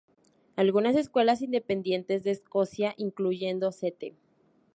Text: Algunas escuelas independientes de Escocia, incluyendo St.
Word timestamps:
Algunas 0.55 0.95
escuelas 0.95 1.43
independientes 1.43 2.23
de 2.23 2.31
Escocia, 2.31 2.95
incluyendo 2.97 3.67
St. 3.69 4.15